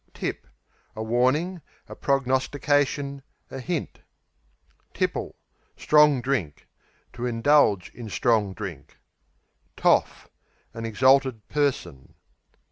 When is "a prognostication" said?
1.87-3.21